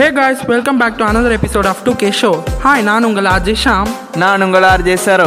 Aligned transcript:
Hey 0.00 0.06
guys 0.16 0.42
welcome 0.50 0.78
back 0.80 0.94
to 0.98 1.04
another 1.08 1.32
episode 1.36 1.66
of 1.70 1.80
two 1.86 1.92
K 2.02 2.08
show 2.20 2.30
hi 2.62 2.82
நான் 2.86 3.06
உங்கள் 3.08 3.26
அஜய் 3.32 3.58
ஷாம் 3.62 3.90
நான் 4.22 4.42
உங்கள் 4.46 4.66
ஆர்ஜே 4.68 4.94
சரோ 5.04 5.26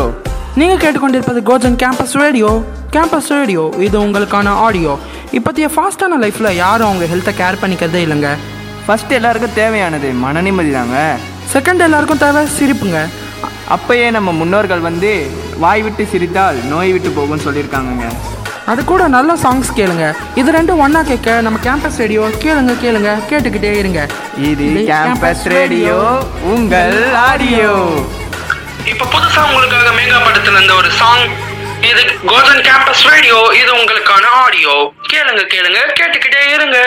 நீங்கள் 0.59 0.79
கேட்டுக்கொண்டிருப்பது 0.83 1.41
கோஜன் 1.49 1.77
கேம்பஸ் 1.83 2.15
ரேடியோ 2.21 2.49
கேம்பஸ் 2.95 3.29
ரேடியோ 3.35 3.63
இது 3.87 3.97
உங்களுக்கான 4.05 4.55
ஆடியோ 4.65 4.93
இப்போதைய 5.39 5.67
ஃபாஸ்ட்டான 5.75 6.19
லைஃப்பில் 6.23 6.49
யாரும் 6.61 6.87
அவங்க 6.89 7.07
ஹெல்த்தை 7.13 7.33
கேர் 7.41 7.59
பண்ணிக்கிறதே 7.63 8.01
இல்லைங்க. 8.05 8.31
ஃபர்ஸ்ட் 8.85 9.13
எல்லாருக்கும் 9.19 9.55
தேவையானது 9.61 10.11
மன 10.23 10.41
நிம்மதி 10.47 10.73
தாங்க. 10.79 10.97
செகண்ட் 11.53 11.85
எல்லாருக்கும் 11.87 12.23
தேவை 12.25 12.43
சிரிப்புங்க. 12.57 13.01
அப்பயே 13.77 14.07
நம்ம 14.17 14.31
முன்னோர்கள் 14.41 14.87
வந்து 14.89 15.11
வாய் 15.65 15.85
விட்டு 15.87 16.05
சிரித்தால் 16.13 16.61
நோய் 16.73 16.93
விட்டு 16.95 17.11
போகும்னு 17.19 17.47
சொல்லியிருக்காங்கங்க. 17.47 18.09
அது 18.71 18.81
கூட 18.91 19.03
நல்ல 19.15 19.31
சாங்ஸ் 19.43 19.69
கேளுங்க. 19.77 20.05
இது 20.39 20.49
ரெண்டும் 20.55 20.81
ஒன்றா 20.83 21.01
கேட்க 21.09 21.29
நம்ம 21.45 21.57
கேம்பஸ் 21.65 21.97
ரேடியோ 22.01 22.25
கேளுங்க 22.43 22.73
கேளுங்க 22.83 23.09
கேட்டுக்கிட்டே 23.29 23.71
இருங்க. 23.79 24.01
இது 24.49 24.67
கேம்பஸ் 24.91 25.45
ரேடியோ 25.55 25.97
உங்கள் 26.53 26.97
ஆடியோ 27.29 27.73
இப்போ 28.91 29.05
புதுசாக 29.15 29.47
உங்களுக்காக 29.49 29.89
மேகப்படுத்தின 29.99 30.61
இந்த 30.63 30.75
ஒரு 30.81 30.91
சாங் 31.01 31.25
இது 31.89 32.03
கோஜன் 32.31 32.63
கேம்பஸ் 32.67 33.03
ரேடியோ 33.11 33.39
இது 33.61 33.71
உங்களுக்கான 33.79 34.31
ஆடியோ 34.45 34.75
கேளுங்க 35.11 35.43
கேளுங்க 35.55 35.81
கேட்டுக்கிட்டே 35.99 36.43
இருங்க. 36.55 36.79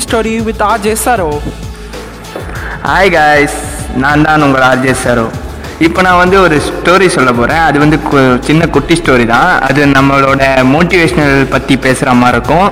Story 0.00 0.42
with 0.42 0.62
RJ 0.62 0.94
Saro 1.04 1.28
hi 2.84 3.12
guys 3.12 3.58
நான் 3.96 4.22
தான் 4.22 4.42
உங்கள் 4.42 4.62
ஆர்ஜே 4.62 4.94
சரோ 5.04 5.26
இப்போ 5.78 6.02
நான் 6.02 6.16
வந்து 6.16 6.40
ஒரு 6.40 6.60
ஸ்டோரி 6.68 7.06
சொல்ல 7.08 7.32
போகிறேன் 7.32 7.58
அது 7.58 7.78
வந்து 7.78 7.96
கு- 8.10 8.40
சின்ன 8.40 8.66
குட்டி 8.66 8.94
ஸ்டோரி 8.94 9.26
தான். 9.26 9.60
அது 9.60 9.84
நம்மளோட 9.86 10.42
மோட்டிவேஷ்னல் 10.72 11.48
பற்றி 11.48 11.76
பேசுகிற 11.76 12.12
மாதிரி 12.12 12.36
இருக்கும். 12.36 12.68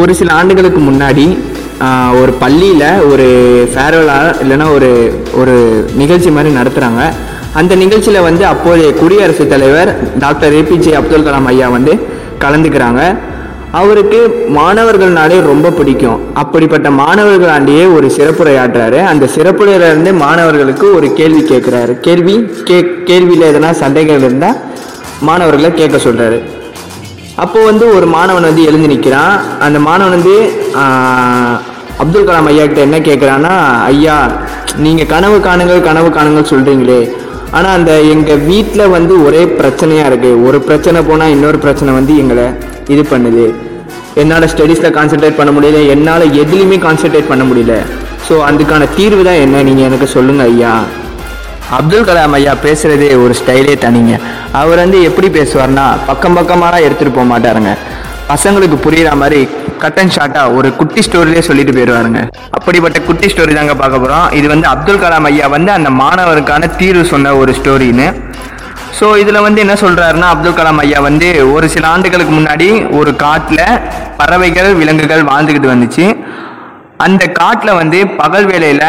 ஒரு 0.00 0.14
சில 0.14 0.32
ஆண்டுகளுக்கு 0.32 0.80
முன்னாடி 0.80 1.26
ஒரு 2.20 2.32
பள்ளியில் 2.32 3.00
ஒரு 3.04 3.26
ஃபேர்வெலாக 3.74 4.34
இல்லைன்னா 4.42 4.74
ஒரு 4.74 4.88
ஒரு 5.34 5.54
நிகழ்ச்சி 5.94 6.30
மாதிரி 6.30 6.54
நடத்துகிறாங்க 6.54 7.02
அந்த 7.54 7.74
நிகழ்ச்சியில் 7.74 8.20
வந்து 8.20 8.46
அப்போதைய 8.46 8.92
குடியரசுத் 8.94 9.50
தலைவர் 9.50 9.90
டாக்டர் 10.18 10.52
ஏபிஜே 10.52 10.92
அப்துல் 10.92 11.22
கலாம் 11.22 11.44
ஐயா 11.44 11.68
வந்து 11.68 11.92
கலந்துக்கிறாங்க. 12.40 13.00
அவருக்கு 13.72 14.18
மாணவர்கள்னாலே 14.56 15.38
ரொம்ப 15.42 15.70
பிடிக்கும். 15.70 16.20
அப்படிப்பட்ட 16.34 16.90
மாணவர்களாண்டியே 16.90 17.94
ஒரு 17.96 18.06
சிறப்புரையாற்றாரு 18.16 19.00
அந்த 19.10 19.28
சிறப்புரையில 19.36 19.88
இருந்து 19.90 20.12
மாணவர்களுக்கு 20.14 20.94
ஒரு 20.94 21.12
கேள்வி 21.12 21.42
கேட்குறாரு. 21.50 22.00
கேள்வி? 22.00 22.36
கே 22.68 22.78
கேள்வியில் 23.10 23.48
எதனா 23.50 23.70
சண்டைகள் 23.70 24.18
இருந்தால் 24.18 24.58
மாணவர்களை 25.20 25.74
கேட்க 25.74 25.96
சொல்கிறாரு 25.98 26.38
அப்போ 27.36 27.58
வந்து 27.64 27.94
ஒரு 27.94 28.06
மாணவன் 28.06 28.42
வந்து 28.42 28.62
எழுந்து 28.64 28.88
நிற்கிறான் 28.88 29.34
அந்த 29.60 29.78
மாணவன் 29.78 30.14
வந்து 30.16 30.34
அப்துல் 32.02 32.26
கலாம் 32.28 32.48
ஐயா 32.50 32.64
கிட்ட 32.64 32.80
என்ன 32.80 32.98
கேட்குறான்னா 32.98 33.52
ஐயா 33.92 34.16
நீங்கள் 34.76 35.06
கனவு 35.06 35.38
காணுங்கள் 35.38 35.80
கனவு 35.80 36.08
காணுங்கள் 36.08 36.50
சொல்கிறீங்களே 36.52 37.00
ஆனால் 37.56 37.76
அந்த 37.78 37.92
எங்கள் 38.14 38.42
வீட்டில் 38.50 38.92
வந்து 38.96 39.14
ஒரே 39.26 39.42
பிரச்சனையாக 39.60 40.08
இருக்குது 40.10 40.42
ஒரு 40.46 40.58
பிரச்சனை 40.68 40.98
போனால் 41.08 41.32
இன்னொரு 41.34 41.58
பிரச்சனை 41.64 41.90
வந்து 41.98 42.12
எங்களை 42.22 42.46
இது 42.94 43.02
பண்ணுது. 43.12 43.46
என்னால் 44.20 44.50
ஸ்டடீஸில் 44.52 44.94
கான்சென்ட்ரேட் 44.98 45.38
பண்ண 45.40 45.50
முடியல. 45.56 45.80
என்னால் 45.94 46.24
எதுலேயுமே 46.42 46.78
கான்சென்ட்ரேட் 46.86 47.30
பண்ண 47.32 47.44
முடியல. 47.50 47.74
ஸோ 48.26 48.36
அதுக்கான 48.48 48.86
தீர்வு 48.96 49.22
தான் 49.28 49.42
என்ன? 49.44 49.62
நீங்கள் 49.68 49.86
எனக்கு 49.88 50.08
சொல்லுங்கள் 50.16 50.50
ஐயா. 50.52 50.72
அப்துல் 51.76 52.06
கலாம் 52.08 52.34
ஐயா 52.38 52.52
பேசுகிறதே 52.66 53.08
ஒரு 53.24 53.34
ஸ்டைலே 53.40 53.74
தனிங்க. 53.84 54.14
அவர் 54.60 54.82
வந்து 54.84 55.00
எப்படி 55.08 55.28
பேசுவார்னா 55.38 55.86
பக்கம் 56.10 56.36
பக்கமாக 56.38 56.84
எடுத்துகிட்டு 56.86 57.16
போக 57.18 57.26
மாட்டாருங்க. 57.32 57.72
பசங்களுக்கு 58.30 58.76
புரியுற 58.86 59.10
மாதிரி 59.22 59.40
கட் 59.82 59.98
அண்ட் 60.00 60.14
ஷார்ட்டாக 60.16 60.54
ஒரு 60.58 60.68
குட்டி 60.80 61.00
ஸ்டோரிலே 61.06 61.42
சொல்லிட்டு 61.48 61.74
போயிடுவாருங்க 61.76 62.20
அப்படிப்பட்ட 62.56 62.98
குட்டி 63.08 63.28
ஸ்டோரி 63.32 63.52
தாங்க 63.58 63.74
பார்க்க 63.82 64.02
போகிறோம் 64.04 64.26
இது 64.38 64.46
வந்து 64.54 64.66
அப்துல் 64.74 65.02
கலாம் 65.04 65.28
ஐயா 65.30 65.46
வந்து 65.56 65.70
அந்த 65.78 65.90
மாணவருக்கான 66.02 66.70
தீர்வு 66.80 67.04
சொன்ன 67.12 67.34
ஒரு 67.42 67.52
ஸ்டோரின்னு 67.58 68.08
ஸோ 68.98 69.06
இதில் 69.22 69.44
வந்து 69.46 69.60
என்ன 69.64 69.74
சொல்கிறாருன்னா 69.84 70.28
அப்துல் 70.34 70.58
கலாம் 70.58 70.80
ஐயா 70.84 71.00
வந்து 71.08 71.28
ஒரு 71.54 71.66
சில 71.74 71.84
ஆண்டுகளுக்கு 71.94 72.32
முன்னாடி 72.38 72.68
ஒரு 72.98 73.10
காட்டில் 73.24 73.64
பறவைகள் 74.20 74.70
விலங்குகள் 74.80 75.22
வாழ்ந்துக்கிட்டு 75.30 75.72
வந்துச்சு. 75.74 76.06
அந்த 77.06 77.24
காட்டில் 77.40 77.78
வந்து 77.80 77.98
பகல் 78.20 78.48
வேலையில் 78.52 78.86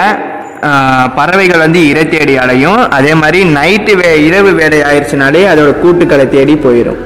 பறவைகள் 1.18 1.64
வந்து 1.66 1.82
இரை 1.90 2.06
தேடி 2.14 2.34
அலையும். 2.44 2.80
அதே 2.98 3.14
மாதிரி 3.22 3.40
நைட்டு 3.58 3.94
வே 4.00 4.10
இரவு 4.28 4.52
வேலை 4.62 4.80
ஆயிடுச்சுனாலே 4.90 5.44
அதோட 5.52 5.72
கூட்டுக்களை 5.84 6.26
தேடி 6.36 6.56
போயிடும் 6.66 7.00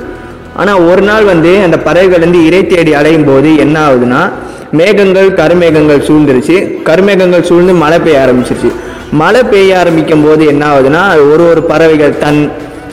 ஆனால் 0.61 0.81
ஒரு 0.89 1.03
நாள் 1.09 1.25
வந்து 1.33 1.51
அந்த 1.65 1.77
பறவைகள் 1.85 2.23
வந்து 2.25 2.41
இரை 2.47 2.61
தேடி 2.71 2.91
அலையும் 2.99 3.27
போது 3.29 3.51
என்ன 3.65 3.75
ஆகுதுன்னா 3.87 4.21
மேகங்கள் 4.79 5.29
கருமேகங்கள் 5.39 6.05
சூழ்ந்துருச்சு. 6.07 6.55
கருமேகங்கள் 6.89 7.47
சூழ்ந்து 7.49 7.73
மழை 7.83 7.99
பெய்ய 8.05 8.21
ஆரம்பிச்சிருச்சு. 8.25 8.69
மழை 9.21 9.41
பெய்ய 9.51 9.79
ஆரம்பிக்கும் 9.81 10.23
போது 10.25 10.43
என்ன 10.53 10.63
ஆகுதுன்னா 10.71 11.03
ஒரு 11.31 11.43
ஒரு 11.51 11.61
பறவைகள் 11.71 12.15
தன் 12.23 12.39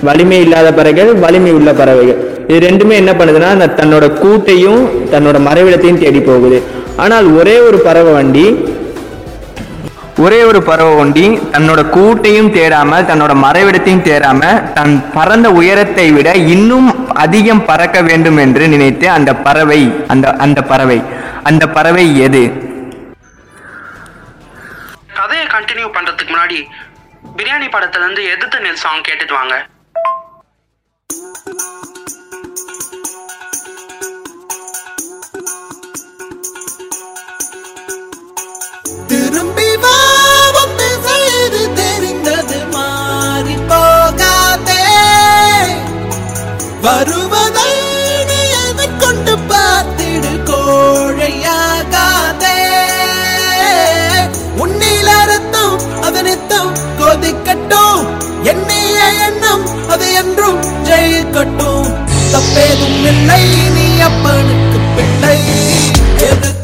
வலிமை 0.09 0.41
இல்லாத 0.45 0.69
பறவைகள் 0.79 1.13
வலிமை 1.25 1.53
உள்ள 1.59 1.71
பறவைகள். 1.81 2.19
இது 2.51 2.59
ரெண்டுமே 2.69 2.95
என்ன 3.03 3.13
பண்ணுதுன்னா 3.19 3.51
தன்னோட 3.81 4.05
கூட்டையும் 4.23 4.83
தன்னோட 5.15 5.39
மறைவிடத்தையும் 5.49 6.03
தேடி 6.05 6.21
போகுது. 6.29 6.61
ஆனால் 7.05 7.27
ஒரே 7.41 7.57
ஒரு 7.69 7.79
பறவை 7.87 8.13
வண்டி 8.19 8.47
ஒரே 10.21 10.39
ஒரு 10.43 10.61
பறவை 10.63 10.93
ஒண்டி 10.95 11.25
தன்னோட 11.53 11.81
கூட்டையும் 11.91 12.51
தேடாம 12.51 13.01
தன்னோட 13.05 13.33
மறைவிடத்தையும் 13.43 14.05
தேடாம 14.05 14.41
தன் 14.75 14.95
பறந்த 15.13 15.49
உயரத்தை 15.53 16.07
விட 16.13 16.29
இன்னும் 16.51 16.89
அதிகம் 17.17 17.65
பறக்க 17.65 18.03
வேண்டும் 18.03 18.37
என்று 18.37 18.69
நினைத்து 18.69 19.11
அந்த 19.11 19.33
பறவை 19.39 19.81
அந்த 20.09 20.35
அந்த 20.39 20.63
பறவை 20.63 20.99
அந்த 21.43 21.65
பறவை 21.69 22.05
எது? 22.21 22.43
கதையை 25.19 25.47
கண்டினியூ 25.49 25.89
பண்றதுக்கு 25.97 26.33
முன்னாடி 26.33 26.59
பிரியாணி 27.37 27.69
படத்துல 27.69 28.05
இருந்து 28.05 28.25
எதிர்த்து 28.31 28.61
நெல் 28.61 28.77
சாங் 28.77 29.05
கேட்டுட்டு 29.05 29.35
வாங்க. 29.35 29.55
வருவதை 46.83 47.73
நீ 48.27 48.39
எதைக் 48.63 49.01
கொண்டு 49.01 49.39
பார்த்திடு 49.51 50.51
கோழையாகாதே. 50.51 52.59
உன்னில் 54.57 55.09
அறுத்தும் 55.15 56.03
அதனித்தம் 56.03 56.73
கொதிக்கட்டும் 56.99 58.07
எண்ணிய 58.43 58.99
எண்ணம் 59.27 59.89
அது 59.89 60.15
என்றும் 60.15 60.85
ஜெயிக்கட்டும் 60.85 61.87
தப்பேதும் 62.33 63.05
இல்லை 63.05 63.71
நீ 63.71 64.01
அப்பனுக்கு 64.01 64.81
பிள்ளை. 64.97 65.41
எதுக்கு 66.31 66.60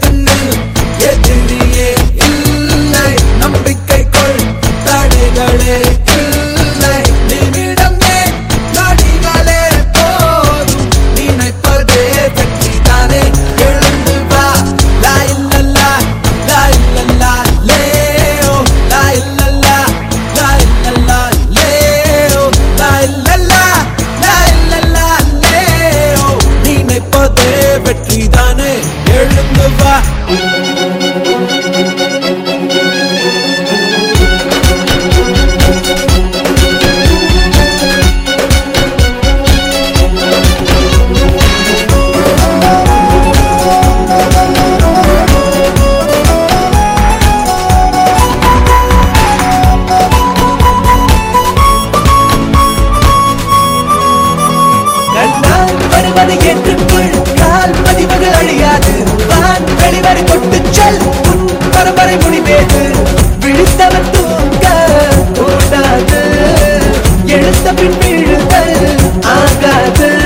வந்த 67.63 67.73
பின் 67.73 67.99
விழுதல். 67.99 68.97
ஆகாது. 69.23 70.26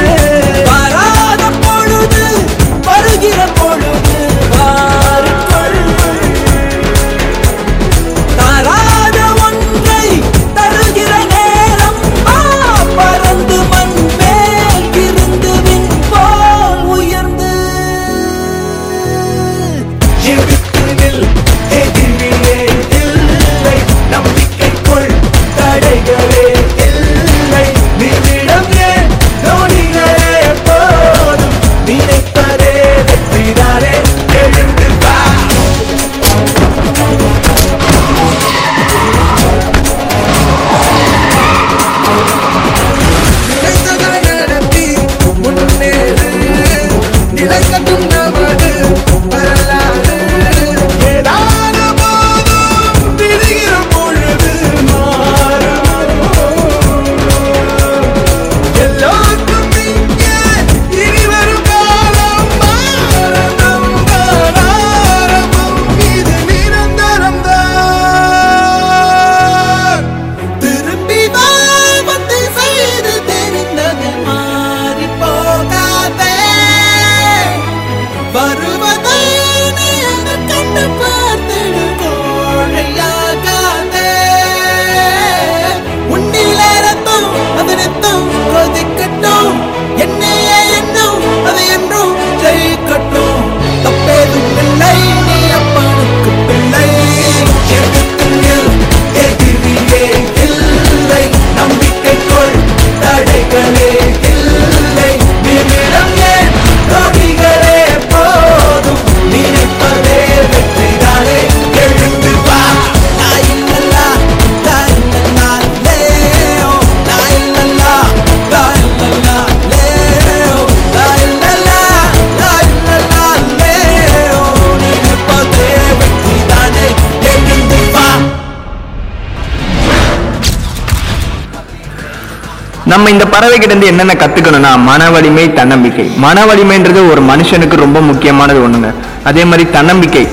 நம்ம 132.90 133.10
இந்த 133.14 133.24
பறவை 133.32 133.56
கிட்ட 133.56 133.72
இருந்து 133.72 133.90
என்னென்ன 133.92 134.14
கத்துக்கணும்னா 134.20 134.70
மன 134.90 135.02
வலிமை 135.14 135.44
தன்னம்பிக்கை. 135.58 136.06
மன 136.24 136.44
வலிமைன்றது 136.50 137.00
ஒரு 137.12 137.22
மனுஷனுக்கு 137.30 137.76
ரொம்ப 137.84 137.98
முக்கியமானது 138.10 138.60
ஒண்ணுங்க. 138.66 138.90
அதே 139.30 139.42
மாதிரி 139.50 139.64
தன்னம்பிக்கை. 139.76 140.24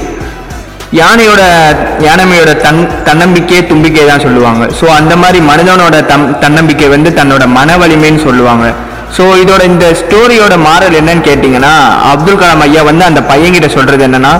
யானையோட 0.99 1.41
யானைமையோட 2.07 2.51
தன் 2.65 2.79
தன்னம்பிக்கையே 3.07 3.61
தும்பிக்கை 3.71 4.05
தான் 4.11 4.23
சொல்லுவாங்க. 4.25 4.63
ஸோ 4.79 4.85
அந்த 4.99 5.13
மாதிரி 5.23 5.39
மனிதனோட 5.51 5.95
தம் 6.11 6.25
தன்னம்பிக்கை 6.43 6.87
வந்து 6.95 7.11
தன்னோட 7.19 7.43
மன 7.57 7.77
வலிமைன்னு 7.81 8.23
சொல்லுவாங்க. 8.27 8.67
ஸோ 9.15 9.23
இதோட 9.43 9.61
இந்த 9.73 9.85
ஸ்டோரியோட 10.01 10.53
மாறல் 10.67 10.97
என்னன்னு 11.01 11.27
கேட்டிங்கன்னா 11.29 11.73
அப்துல் 12.13 12.41
கலாம் 12.41 12.63
ஐயா 12.67 12.81
வந்து 12.89 13.03
அந்த 13.09 13.21
பையன்கிட்ட 13.31 13.69
சொல்றது 13.77 14.03
என்னன்னா 14.07 14.33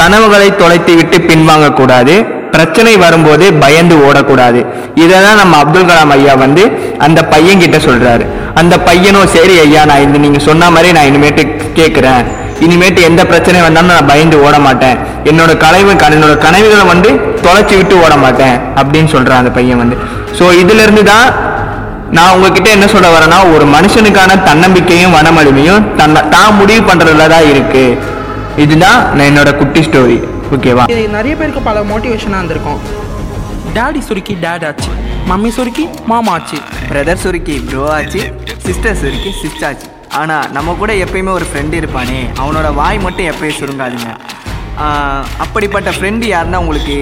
கனவுகளை 0.00 0.48
தொலைத்து 0.62 0.92
விட்டு 1.00 1.16
பின்வாங்க 1.30 1.68
கூடாது 1.80 2.14
பிரச்சனை 2.54 2.92
வரும்போது 3.04 3.46
பயந்து 3.62 3.94
ஓடக்கூடாது. 4.06 4.60
இதை 5.02 5.16
தான் 5.26 5.40
நம்ம 5.42 5.58
அப்துல் 5.62 5.88
கலாம் 5.90 6.14
ஐயா 6.16 6.34
வந்து 6.44 6.62
அந்த 7.06 7.20
பையன்கிட்ட 7.32 7.78
சொல்றாரு. 7.88 8.24
அந்த 8.60 8.74
பையனும் 8.88 9.30
சரி 9.34 9.54
ஐயா 9.64 9.82
நான் 9.90 10.04
இந்த 10.06 10.18
நீங்க 10.24 10.40
சொன்ன 10.48 10.70
மாதிரி 10.76 10.90
நான் 10.96 11.08
இனிமேட்டு 11.10 11.44
கேட்குறேன் 11.78 12.24
இனிமேட்டு 12.66 13.00
எந்த 13.08 13.22
பிரச்சனை 13.30 13.60
வந்தாலும் 13.66 13.94
நான் 13.94 14.10
பயந்து 14.10 14.36
ஓட 14.46 14.56
மாட்டேன். 14.66 14.98
என்னோட 15.30 15.52
கனவு 15.64 15.94
என்னோட 16.16 16.34
கனவுகளை 16.44 16.84
வந்து 16.92 17.10
தொலைச்சி 17.46 17.74
விட்டு 17.78 17.94
ஓட 18.04 18.14
மாட்டேன் 18.24 18.56
அப்படின்னு 18.80 19.10
சொல்றான் 19.14 19.40
அந்த 19.42 19.52
பையன் 19.56 19.80
வந்து. 19.82 19.96
ஸோ 20.38 20.44
இதுல 20.62 20.84
இருந்து 20.86 21.04
தான் 21.12 21.26
நான் 22.16 22.32
உங்ககிட்ட 22.34 22.68
என்ன 22.76 22.86
சொல்ல 22.94 23.08
வரேன்னா 23.14 23.38
ஒரு 23.54 23.64
மனுஷனுக்கான 23.74 24.32
தன்னம்பிக்கையும் 24.48 25.14
வனமளிமையும் 25.16 25.84
தன்னை 26.00 26.22
தான் 26.34 26.56
முடிவு 26.60 26.82
பண்றதுல 26.90 27.28
தான் 27.34 27.48
இருக்கு. 27.52 27.84
இதுதான் 28.64 29.00
நான் 29.14 29.28
என்னோட 29.30 29.50
குட்டி 29.60 29.82
ஸ்டோரி 29.86 30.18
ஓகேவா? 30.56 30.84
இது 30.92 31.02
நிறைய 31.16 31.34
பேருக்கு 31.40 31.60
பல 31.68 31.80
மோட்டிவேஷனாக 31.90 32.40
இருந்திருக்கும். 32.40 32.80
டாடி 33.76 34.00
சுருக்கி 34.08 34.34
டேட் 34.44 34.64
ஆச்சு. 34.68 34.90
மம்மி 35.30 35.50
சுருக்கி 35.56 35.84
மாமா 36.10 36.32
ஆச்சு. 36.36 36.58
பிரதர் 36.90 37.20
சுருக்கி 37.24 37.54
ப்ரோ 37.68 37.84
ஆச்சு. 37.96 38.20
சிஸ்டர் 38.66 38.98
சுருக்கி 39.02 39.30
சிஸ்டர் 39.42 39.66
ஆச்சு. 39.68 39.88
ஆனால் 40.20 40.46
நம்ம 40.56 40.74
கூட 40.80 40.92
எப்பயுமே 41.04 41.32
ஒரு 41.38 41.46
ஃப்ரெண்டு 41.50 41.74
இருப்பானே. 41.80 42.18
அவனோட 42.42 42.70
வாய் 42.80 42.98
மட்டும் 43.06 43.28
எப்பயும் 43.32 43.58
சுருங்காதுங்க. 43.60 44.10
அப்படிப்பட்ட 45.44 45.90
ஃப்ரெண்டு 45.96 46.26
யாருன்னா 46.34 46.60
உங்களுக்கு 46.64 46.96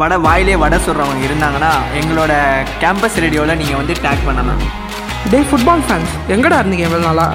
வடை 0.00 0.16
வாயிலே 0.26 0.54
வடை 0.62 0.78
சொல்கிறவங்க 0.86 1.24
இருந்தாங்கன்னா 1.28 1.72
எங்களோட 2.00 2.32
கேம்பஸ் 2.82 3.18
ரேடியோவில் 3.24 3.58
நீங்கள் 3.60 3.80
வந்து 3.80 3.94
டேக் 4.04 4.24
பண்ணலாம் 4.28 4.62
டே 5.32 5.40
ஃபுட்பால் 5.50 5.84
ஃபேன்ஸ் 5.88 6.14
எங்கடா 6.34 6.58
இருந்தீங்க 6.62 6.86
இவ்வளோ 6.88 7.04
நாளா? 7.08 7.26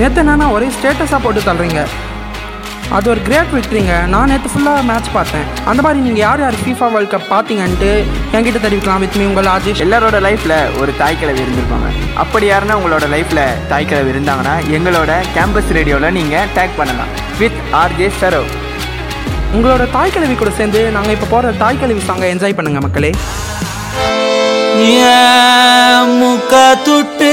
நேற்று 0.00 0.20
என்னன்னா 0.22 0.48
ஒரே 0.56 0.68
ஸ்டேட்டஸாக 0.76 1.20
போட்டு 1.24 1.40
தள்ளுறீங்க. 1.48 1.82
அது 2.96 3.06
ஒரு 3.12 3.20
கிரேட் 3.26 3.50
விக்ட்ரிங்க 3.54 3.94
நான் 4.12 4.30
நேற்று 4.30 4.50
ஃபுல்லாக 4.52 4.82
மேட்ச் 4.90 5.08
பார்த்தேன். 5.16 5.46
அந்த 5.70 5.80
மாதிரி 5.84 5.98
நீங்கள் 6.04 6.22
யார் 6.24 6.40
யார் 6.42 6.56
ஃபீஃபா 6.60 6.86
வேர்ல்ட் 6.94 7.10
கப் 7.14 7.26
பார்த்தீங்கன்ட்டு 7.32 7.90
என்கிட்ட 8.36 8.58
தெரிவிக்கலாம் 8.64 9.02
வித் 9.02 9.16
மீ 9.20 9.24
உங்கள் 9.30 9.48
ராஜேஷ் 9.50 9.82
எல்லாரோட 9.84 10.18
லைஃப்பில் 10.26 10.56
ஒரு 10.80 10.92
தாய்க்கிழவி 11.00 11.40
இருந்திருப்பாங்க. 11.44 11.88
அப்படி 12.22 12.46
யாருன்னா 12.50 12.76
உங்களோட 12.80 13.08
லைஃப்பில் 13.14 13.42
தாய்க்கிழவி 13.72 14.10
இருந்தாங்கன்னா 14.14 14.54
எங்களோட 14.76 15.10
கேம்பஸ் 15.36 15.74
ரேடியோவில் 15.78 16.16
நீங்கள் 16.18 16.48
டேக் 16.56 16.78
பண்ணலாம். 16.80 17.12
வித் 17.40 17.60
ஆர்ஜே 17.82 18.08
சரவ் 18.20 18.48
உங்களோட 19.56 19.84
தாய்க்கிழவி 19.96 20.36
கூட 20.42 20.50
சேர்ந்து 20.60 20.82
நாங்கள் 20.96 21.14
இப்போ 21.16 21.28
போகிற 21.34 21.52
தாய்க்கிழவி 21.64 22.02
சாங்கை 22.08 22.30
என்ஜாய் 22.34 22.56
பண்ணுங்கள் 22.60 22.86
மக்களே. 22.86 23.12
முக்கா 26.18 26.66
துட்டு. 26.86 27.32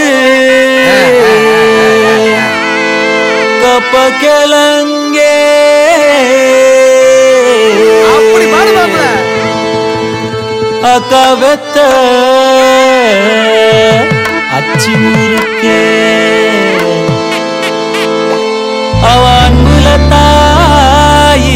கப்பக்கலங்கே 3.78 5.32
அப்படி 8.12 8.46
பாடுவாங்க 8.52 9.00
அக்கவத்த 10.92 11.78
அச்சி 14.58 14.94
ஊருக்கே 15.10 15.82
அவன் 19.12 19.60
முலத்தாயி 19.66 21.54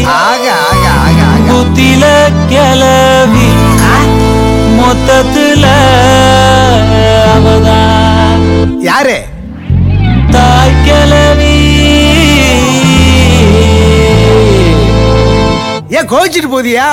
புத்தில 1.48 2.04
கிளவி 2.52 3.48
மொத்தத்துல 4.78 5.66
அவதான். 7.32 8.46
யாரு? 8.82 9.18
ஏன் 16.00 16.08
கோவிச்சிட்டு 16.10 16.48
போதியா 16.48 16.86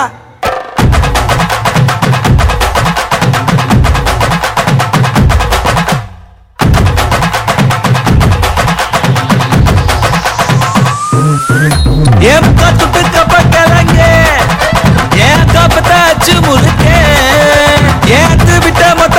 ஏப்பா 12.28 12.68
துட்டுக்க 12.80 13.18
பக்கலங்க 13.34 14.00
ஏன் 15.28 15.46
காப்பத்தாச்சு 15.54 16.34
முழுக்க 16.46 16.86
ஏத்து 18.18 18.56
விட்ட 18.66 18.84
மொத்த 19.00 19.17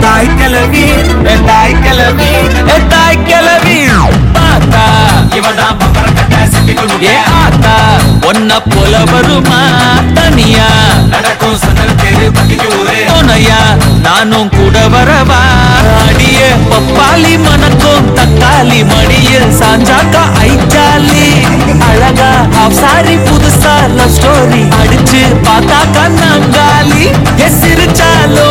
தாய் 0.00 0.30
கிளவி 0.36 0.84
தாய் 1.46 1.76
கிளவி 1.82 2.30
தாய் 2.88 3.22
கிளவி 3.24 3.78
பார்த்தா 4.36 4.84
இவதான் 5.38 5.78
ஏ 7.04 7.14
ஆத்தா 7.38 7.76
ஒன்ன 8.28 8.58
போல 8.64 8.94
வருமா? 9.04 9.60
தனியா. 10.14 10.66
நடக்கும் 11.06 11.56
சதல் 11.56 11.96
தெரு 11.96 12.26
துணையா 13.08 13.58
நானும் 14.02 14.50
கூட 14.50 14.76
வரவா? 14.88 15.40
அடிய 16.06 16.40
பப்பாளி 16.70 17.34
மணக்கும் 17.38 18.08
தக்காளி 18.14 18.80
மடியில் 18.84 19.50
சாஞ்சாக்கா 19.60 20.22
ஐச்சாலி 20.44 21.26
அழகா 21.88 22.30
ஆஃப் 22.62 22.78
சாரி 22.80 23.16
புதுசா 23.26 23.74
லவ் 23.96 24.14
ஸ்டோரி 24.16 24.62
அடிச்சு 24.80 25.22
பார்த்தாக்கா 25.46 26.04
நாங்காலி. 26.20 27.04
எ 27.38 27.50
சிரிச்சாலோ? 27.60 28.50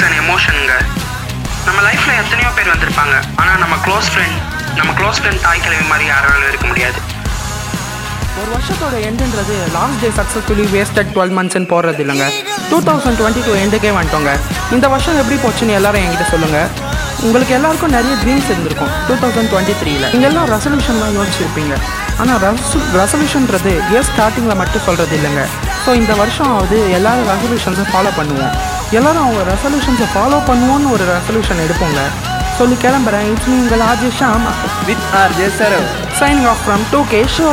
இட்ஸ் 0.00 0.12
அன் 0.12 0.20
எமோஷனுங்க 0.24 0.74
நம்ம 1.64 1.78
லைஃப்பில் 1.86 2.18
எத்தனையோ 2.20 2.50
பேர் 2.58 2.70
வந்திருப்பாங்க. 2.72 3.14
ஆனால் 3.40 3.58
நம்ம 3.62 3.74
க்ளோஸ் 3.86 4.06
ஃப்ரெண்ட் 4.12 4.38
நம்ம 4.78 4.92
க்ளோஸ் 4.98 5.18
ஃப்ரெண்ட் 5.20 5.40
தாய் 5.46 5.60
கிழவி 5.64 5.84
மாதிரி 5.90 6.04
யாராலும் 6.10 6.46
இருக்க 6.50 6.66
முடியாது. 6.70 6.98
ஒரு 8.38 8.48
வருஷத்தோட 8.54 8.94
எண்டுன்றது 9.08 9.56
last 9.74 10.00
day 10.04 10.10
successfully 10.20 10.64
wasted 10.76 11.10
twelve 11.16 11.34
மந்த்ஸ்ன்னு 11.38 11.68
போடுறது 11.72 12.00
இல்லைங்க. 12.04 12.28
டூ 12.70 12.78
தௌசண்ட் 12.88 13.18
டுவெண்ட்டி 13.20 13.42
டூ 13.48 13.58
எண்டுக்கே 13.64 13.92
வந்துட்டோங்க. 13.98 14.32
இந்த 14.76 14.88
வருஷம் 14.94 15.20
எப்படி 15.24 15.38
போச்சுன்னு 15.44 15.76
எல்லாரும் 15.80 16.02
என்கிட்ட 16.06 16.28
சொல்லுங்கள் 16.32 16.68
உங்களுக்கு 17.26 17.54
எல்லாருக்கும் 17.58 17.94
நிறைய 17.98 18.16
ட்ரீம்ஸ் 18.24 18.50
இருந்திருக்கும் 18.54 18.92
டூ 19.10 19.16
தௌசண்ட் 19.24 19.52
டுவெண்ட்டி 19.52 19.76
த்ரீல 19.82 20.04
நீங்கள் 20.16 20.30
எல்லாம் 20.32 20.50
ரெசல்யூஷன்லாம் 20.56 21.14
யோசிச்சிருப்பீங்க. 21.20 21.76
ஆனால் 22.22 22.40
ரெசு 22.48 22.80
ரெசல்யூஷன்றது 23.02 23.74
இயர் 23.92 24.10
ஸ்டார்டிங்கில் 24.12 24.60
மட்டும் 24.64 24.86
சொல்கிறது 24.88 25.16
இல்லைங்க. 25.20 25.44
ஸோ 25.84 25.92
இந்த 26.02 26.14
வருஷம் 26.24 26.52
ஆகுது 26.56 26.78
எல்லாரும் 26.98 27.30
ரெசல்யூஷன்ஸும் 27.34 27.92
ஃபாலோ 27.94 28.12
பண்ணுவோம். 28.20 28.54
எல்லாரும் 28.98 29.24
அவங்க 29.24 29.42
ரெசல்யூஷன்ஸை 29.52 30.06
ஃபாலோ 30.14 30.38
பண்ணுவோன்னு 30.48 30.88
ஒரு 30.94 31.04
ரெசல்யூஷன் 31.16 31.60
எடுப்போங்க 31.64 32.00
சொல்லி 32.58 32.76
கிளம்புறேன். 32.84 33.26
இட்ஸ் 33.32 33.50
உங்கள் 33.56 33.82
RJ 33.90 34.10
Sham. 34.20 34.46
With 34.88 35.04
R 35.20 35.34
J 35.38 35.46
Saro 35.58 35.76
signing 36.20 36.48
off 36.52 36.62
from 36.64 36.82
two 36.92 37.00
K 37.12 37.20
show 37.36 37.48